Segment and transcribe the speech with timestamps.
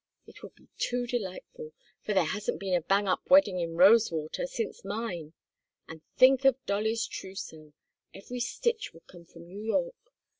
[0.25, 4.47] It would be too delightful, for there hasn't been a bang up wedding in Rosewater
[4.47, 5.33] since mine.
[5.87, 7.73] And think of Dolly's trousseau!
[8.11, 9.93] Every stitch would come from New York.